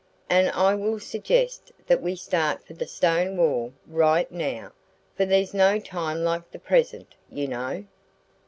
And 0.31 0.49
I 0.53 0.73
will 0.73 0.99
suggest 0.99 1.71
that 1.85 2.01
we 2.01 2.15
start 2.15 2.65
for 2.65 2.73
the 2.73 2.87
stone 2.87 3.37
wall 3.37 3.71
right 3.85 4.31
now, 4.31 4.71
for 5.15 5.25
there's 5.27 5.53
no 5.53 5.77
time 5.77 6.23
like 6.23 6.49
the 6.49 6.57
present, 6.57 7.13
you 7.29 7.47
know." 7.47 7.85